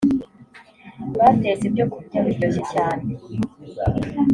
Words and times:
batetse 1.19 1.63
ibyokurya 1.69 2.19
biryoshye 2.25 2.63
cyane. 2.73 3.07